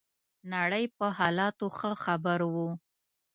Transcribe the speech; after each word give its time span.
نړۍ 0.53 0.83
په 0.97 1.05
حالاتو 1.17 1.65
ښه 1.77 1.91
خبر 2.03 2.39
وو. 2.53 2.69